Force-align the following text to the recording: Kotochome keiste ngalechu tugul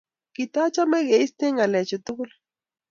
Kotochome 0.35 0.99
keiste 1.07 1.45
ngalechu 1.53 1.97
tugul 2.05 2.31